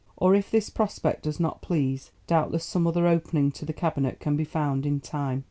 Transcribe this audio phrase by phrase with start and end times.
[0.17, 4.35] Or if this prospect does not please doubtless some other opening to the Cabinet can
[4.35, 5.39] be found in time.